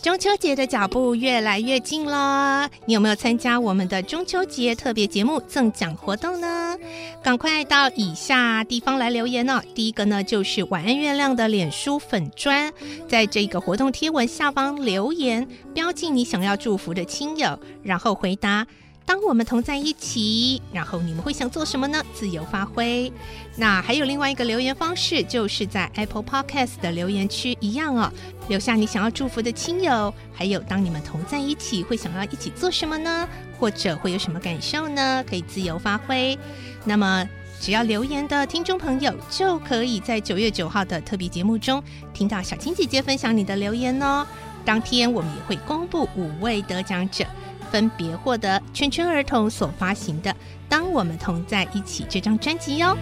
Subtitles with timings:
[0.00, 6.76] 中秋节的脚步越来越近了，你有没有参加我们的中秋节特别节目赠奖活动呢？
[7.20, 9.60] 赶快到以下地方来留言哦。
[9.74, 12.72] 第一个呢，就是晚安月亮的脸书粉砖，
[13.08, 18.66] 在这个活动贴文下方留言，标记你想要祝福的亲友，然后回答。
[19.08, 22.04] 当我们同在一起，然后你们会想做什么呢？
[22.12, 23.10] 自由发挥。
[23.56, 28.12] 那还有另外一个留言方式，就是在 Apple Podcast 的留言区一样哦，
[28.50, 33.26] 留下你想要祝福的亲友，还有当你们同在一起会想要一起做什么呢？
[33.58, 35.24] 或者会有什么感受呢？
[35.26, 36.38] 可以自由发挥。
[36.84, 37.26] 那么
[37.62, 44.26] 只要留言的听众朋友，就可以在九月九号的特别节目中听到小青姐姐分享你的留言哦。
[44.66, 47.24] 当天我们也会公布五位得奖者。
[47.70, 50.30] 分别获得圈圈儿童所发行的
[50.68, 52.96] 《当我们同在一起》这张专辑哟。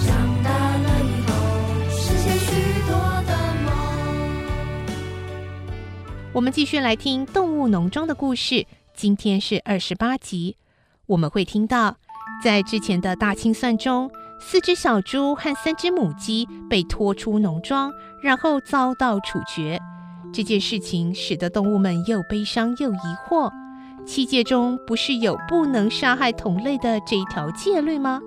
[0.00, 1.32] 长大了以后，
[1.90, 2.50] 实现许
[2.86, 2.94] 多
[3.26, 3.30] 的
[3.64, 3.72] 梦。
[6.32, 10.56] 我们继续来听《动物农庄》的故事，今天是二十八集。
[11.06, 11.96] 我们会听到，
[12.42, 14.10] 在之前的大清算中，
[14.46, 17.90] 四只小猪和三只母鸡被拖出农庄，
[18.22, 19.80] 然后遭到处决。
[20.32, 23.50] 这件事情使得动物们又悲伤又疑惑：
[24.04, 28.20] 七戒中不是有不能杀害同类的这一条戒律吗？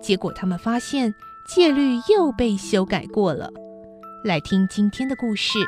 [0.00, 1.12] 结果他们发现
[1.46, 3.50] 戒律又被修改过了。
[4.24, 5.58] 来听今天的故事，《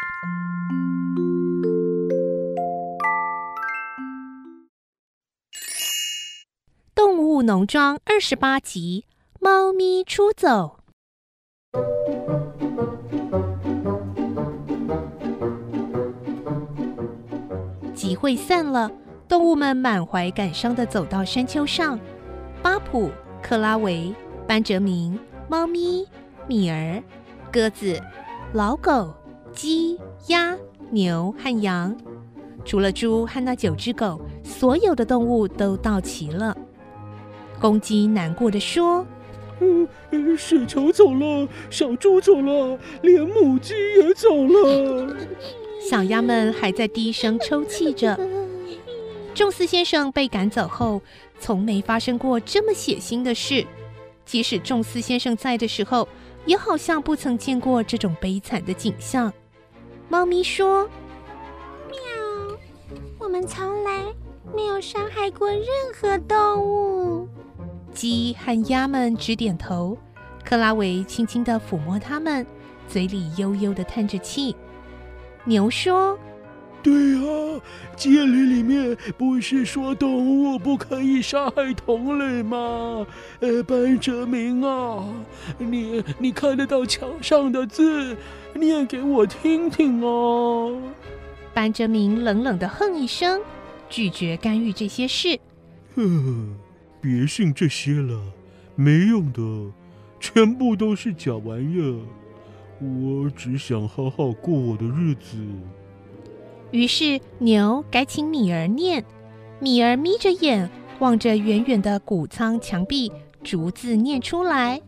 [6.95, 9.05] 动物农庄》二十八集。
[9.43, 10.77] 猫咪出走，
[17.95, 18.93] 集会散了，
[19.27, 21.99] 动物们满怀感伤地走到山丘上。
[22.63, 23.11] 巴普、
[23.43, 24.15] 克拉维、
[24.47, 25.19] 班哲明、
[25.49, 26.07] 猫咪、
[26.47, 27.03] 米儿、
[27.51, 27.99] 鸽子、
[28.53, 29.15] 老狗、
[29.55, 30.55] 鸡、鸭、
[30.91, 31.97] 牛和羊，
[32.67, 36.55] 除了猪和那九只狗，所有的动物都到齐了。
[37.59, 39.07] 公鸡难过地说。
[39.61, 39.87] 嗯，
[40.37, 45.17] 雪球走了，小猪走了，连母鸡也走了。
[45.89, 48.19] 小鸭们还在低声抽泣着。
[49.35, 51.01] 仲斯先生被赶走后，
[51.39, 53.67] 从没发生过这么血腥的事。
[54.25, 56.07] 即使仲斯先生在的时候，
[56.47, 59.33] 也好像不曾见过这种悲惨的景象。
[60.09, 60.89] 猫咪说
[61.91, 61.99] ：“喵，
[63.19, 64.05] 我们从来
[64.55, 67.29] 没有伤害过任何动物。”
[67.93, 69.99] 鸡和鸭们直点头，
[70.45, 72.47] 克拉维轻轻地抚摸它们，
[72.89, 74.55] 嘴里悠悠地叹着气。
[75.45, 76.19] 牛说
[76.83, 77.61] ：“对啊，
[77.97, 83.07] 戒律里面不是说动物不可以杀害同类吗？
[83.41, 85.05] 呃，班哲明啊，
[85.59, 88.17] 你你看得到墙上的字，
[88.55, 90.81] 念给我听听哦。”
[91.53, 93.41] 班哲明冷冷地哼一声，
[93.89, 95.39] 拒绝干预这些事。
[95.97, 96.55] 哼。
[97.01, 98.21] 别信这些了，
[98.75, 99.41] 没用的，
[100.21, 101.99] 全部都是假玩意儿。
[102.79, 105.37] 我只想好好过我的日子。
[106.71, 109.05] 于是牛改请米儿念，
[109.61, 113.11] 米儿眯着眼望着远远的谷仓墙壁，
[113.43, 114.81] 逐字念出来：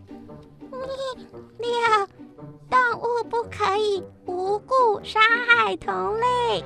[0.70, 0.76] 你
[1.58, 2.06] 六，
[2.68, 6.62] 动物不可以无故杀害同类。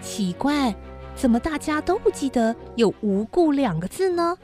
[0.00, 0.74] 奇怪。
[1.14, 4.38] 怎么大家都不记得有“无故”两个字呢？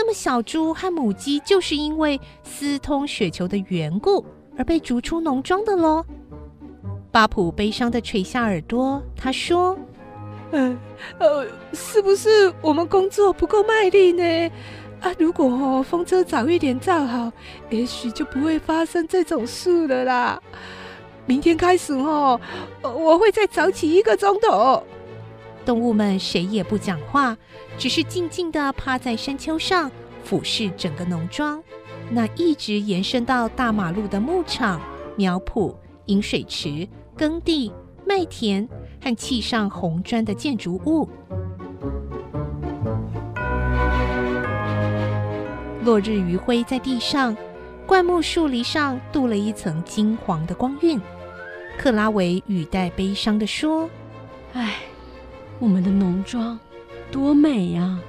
[0.00, 4.24] 那么小猪和母鸡就是因为私通雪球的缘故
[4.56, 6.02] 而被逐出农庄的喽。
[7.12, 9.78] 巴普悲伤地垂下耳朵，他说
[10.52, 10.74] ：“呃，
[11.18, 14.50] 呃，是不是我们工作不够卖力呢？
[15.02, 17.30] 啊，如果哦风车早一点造好，
[17.68, 20.42] 也许就不会发生这种事了啦。
[21.26, 22.40] 明天开始哦，
[22.82, 24.82] 我会再早起一个钟头。”
[25.70, 27.38] 动物们谁也不讲话，
[27.78, 29.88] 只是静静地趴在山丘上，
[30.24, 31.62] 俯视整个农庄。
[32.10, 34.80] 那一直延伸到大马路的牧场、
[35.14, 35.72] 苗圃、
[36.06, 37.72] 饮水池、耕地、
[38.04, 38.68] 麦田
[39.00, 41.08] 和砌上红砖的建筑物。
[45.84, 47.36] 落日余晖在地上，
[47.86, 51.00] 灌木树篱上镀了一层金黄的光晕。
[51.78, 53.88] 克拉维语带悲伤地说
[54.52, 54.78] ：“唉，
[55.60, 56.58] 我们的农庄
[57.12, 58.00] 多美呀！”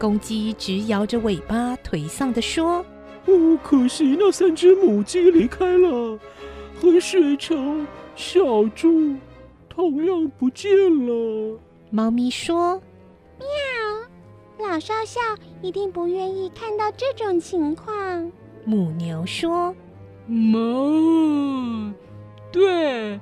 [0.00, 2.82] 公鸡直摇着尾巴，颓丧地说。
[3.26, 6.18] 哦，可惜那三只母鸡离开了，
[6.80, 7.86] 和水城、
[8.16, 9.14] 小猪
[9.68, 10.70] 同样不见
[11.06, 11.58] 了。
[11.90, 12.80] 猫咪说
[13.38, 15.20] ：“喵，老少校
[15.60, 18.32] 一定不愿意看到这种情况。”
[18.64, 19.76] 母牛说
[20.26, 21.92] ：“哞，
[22.50, 23.20] 对，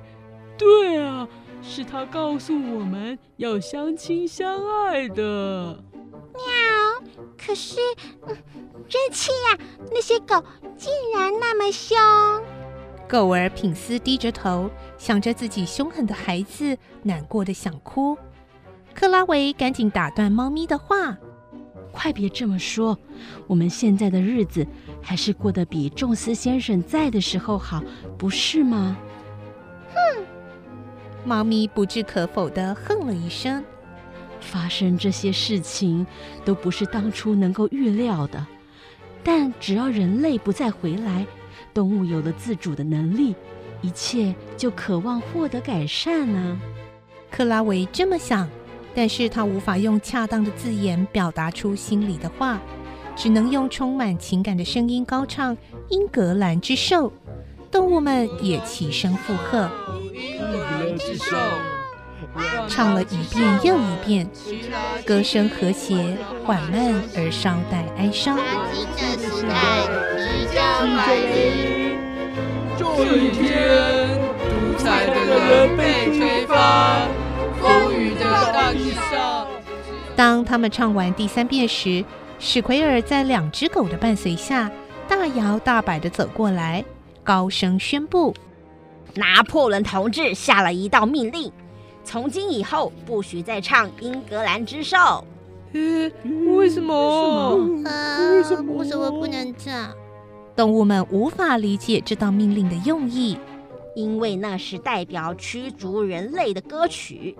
[0.57, 1.27] 对啊，
[1.61, 5.83] 是他告诉我们要相亲相爱的。”
[6.33, 7.77] 喵，可是，
[8.27, 8.37] 嗯，
[8.87, 9.59] 真气呀！
[9.91, 10.41] 那些狗
[10.77, 11.97] 竟然那么凶。
[13.07, 18.17] 狗儿品斯低着头，想着自己凶狠的孩子，难过的想哭。
[18.93, 21.17] 克拉维赶紧打断猫咪的话
[21.91, 22.97] ：“快别这么说，
[23.47, 24.65] 我们现在的日子
[25.01, 27.83] 还是过得比仲斯先生在的时候好，
[28.17, 28.95] 不是吗？”
[29.93, 30.25] 哼！
[31.25, 33.63] 猫咪不置可否地哼了一声。
[34.41, 36.07] 发生这些事情
[36.45, 38.45] 都不是当初能够预料的，
[39.23, 41.25] 但只要人类不再回来，
[41.73, 43.35] 动物有了自主的能力，
[43.81, 46.61] 一切就渴望获得改善呢、啊。
[47.29, 48.49] 克拉维这么想，
[48.95, 52.59] 但是他无法用恰当的字眼表达出心里的话，
[53.17, 55.55] 只能用充满情感的声音高唱
[55.89, 57.07] 《英格兰之兽》，
[57.69, 59.69] 动物们也齐声附和。
[62.67, 64.29] 唱了一遍又一遍，
[65.05, 68.37] 歌声和谐缓慢而稍带哀伤。
[72.77, 74.09] 这一天，
[74.49, 77.07] 独裁的人被推翻，
[77.61, 78.23] 风雨的
[78.53, 79.47] 大地上。
[80.15, 82.03] 当他们唱完第三遍时，
[82.39, 84.69] 史奎尔在两只狗的伴随下，
[85.07, 86.83] 大摇大摆地走过来，
[87.23, 88.35] 高声宣布
[89.15, 91.51] ：“拿破仑同志下了一道命令。”
[92.03, 94.97] 从今以后，不许再唱《英格兰之兽》。
[95.73, 96.11] 呃，
[96.57, 97.55] 为什么？
[97.55, 98.73] 为什么？
[98.77, 99.93] 为什么不能唱？
[100.55, 103.37] 动物们无法理解这道命令的用意，
[103.95, 107.37] 因为那是代表驱逐人类的歌曲。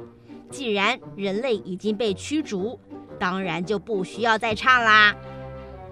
[0.51, 2.79] 既然人类已经被驱逐，
[3.17, 5.15] 当然就不需要再唱啦。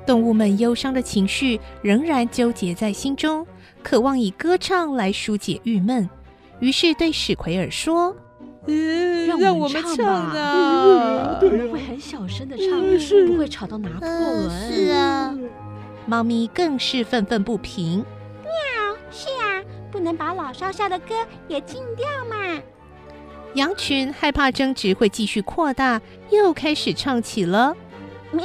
[0.08, 3.46] 动物们忧伤的情绪仍然纠结在心中，
[3.84, 6.10] 渴望以歌唱来疏解郁闷，
[6.62, 8.16] 于是对史奎尔说。
[8.70, 9.98] 嗯，让我们唱
[10.34, 11.40] 吧。
[11.42, 14.50] 我们会很小声的唱，不会吵到拿破仑。
[14.50, 15.38] 是啊，
[16.06, 17.98] 猫咪更是愤愤不平。
[18.44, 21.16] 喵，是啊，不能把老少校的歌
[21.48, 22.62] 也禁掉嘛。
[23.54, 27.76] 羊群害怕争执会继续扩大，又开始唱起了。
[28.32, 28.44] 咪，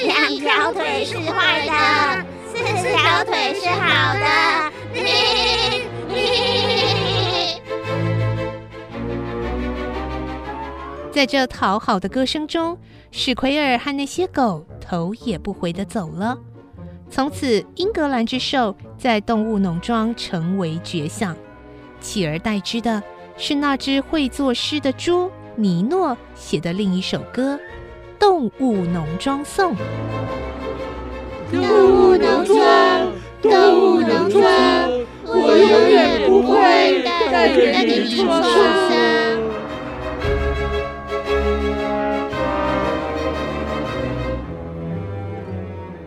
[0.00, 4.22] 两条腿是坏的，四条腿是好的。
[11.12, 12.78] 在这讨好的歌声中，
[13.10, 16.38] 史奎尔和那些狗头也不回的走了。
[17.10, 21.36] 从此，英格兰之兽在动物农庄成为绝响，
[22.00, 23.02] 取而代之的
[23.36, 27.56] 是那只会作诗的猪尼诺写的另一首歌
[28.22, 29.74] 《动物农庄颂》。
[31.50, 33.12] 动物农庄，
[33.42, 33.50] 动
[33.80, 34.44] 物农庄，
[35.24, 38.52] 我永远不会带给你创伤。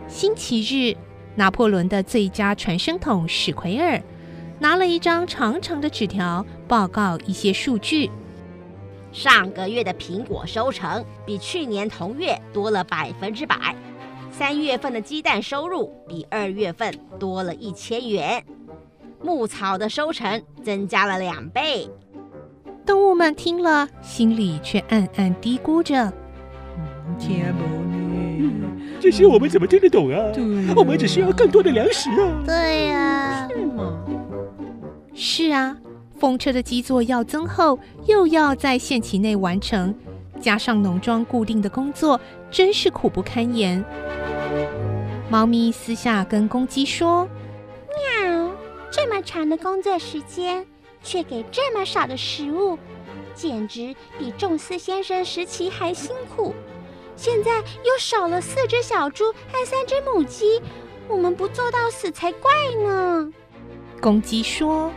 [0.07, 0.95] 星期日，
[1.35, 4.01] 拿破仑的最佳传声筒史奎尔
[4.59, 8.09] 拿了一张长长的纸条，报告一些数据。
[9.15, 13.73] 上个月的苹果收成比去年同月多了百分之百。
[14.29, 18.43] 三月份的鸡蛋收入比二月份多了一千元。
[19.23, 21.89] 牧草的收成增加了两倍。
[22.85, 26.11] 动物们听了，心里却暗暗嘀咕着
[27.17, 27.55] ：“天
[28.99, 30.17] 这些我们怎么听得懂啊？
[30.33, 30.43] 对，
[30.75, 32.43] 我们只需要更多的粮食啊！
[32.45, 34.05] 对呀，是吗？
[35.13, 35.77] 是啊，
[36.17, 39.93] 风车的基座要增厚，又要在限期内完成，
[40.39, 42.19] 加上农庄固定的工作，
[42.49, 43.83] 真是苦不堪言。
[45.29, 47.27] 猫咪私下跟公鸡说
[48.21, 48.51] ：“喵，
[48.89, 50.65] 这么长的工作时间，
[51.03, 52.77] 却给这么少的食物，
[53.33, 56.53] 简直比仲斯先生时期还辛苦。
[57.17, 60.61] 现在又少了四只小猪和三只母鸡，
[61.07, 62.51] 我们不做到死才怪
[62.83, 63.31] 呢。
[64.01, 64.91] 公鸡说：“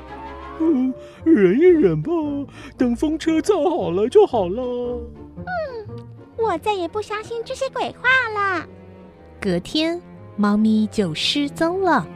[0.60, 0.92] 嗯，
[1.24, 2.12] 忍一忍吧，
[2.76, 4.62] 等风车造好了就好了。”
[5.38, 5.86] 嗯，
[6.36, 8.66] 我再也不相信这些鬼话了。
[9.40, 10.00] 隔天，
[10.36, 12.06] 猫咪就失踪了。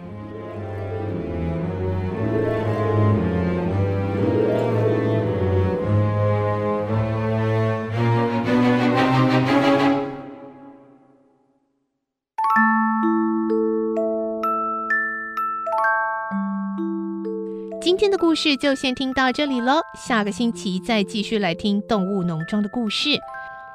[17.82, 23.18] 今天的故事就先听到这里喽，下个星期再继续来听动物农庄的故事。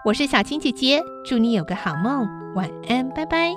[0.06, 3.52] 我是小青姐姐，祝你有个好梦，晚安，拜拜。